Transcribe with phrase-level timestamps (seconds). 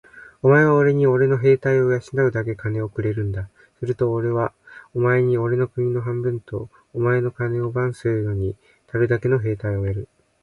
[0.41, 3.51] お前はおれにおれの兵隊を養うだけ金をくれるんだ。
[3.79, 4.51] するとおれは
[4.95, 8.55] お前におれの国を半分と、お前の金を番するのに
[8.87, 10.07] たるだけの兵隊をやる。